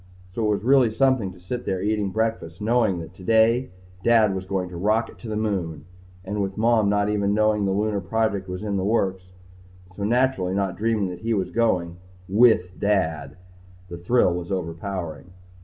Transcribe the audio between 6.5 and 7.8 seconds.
Mom not even knowing the